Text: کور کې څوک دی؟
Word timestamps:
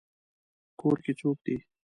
کور 0.79 0.97
کې 1.03 1.13
څوک 1.19 1.37
دی؟ 1.45 1.55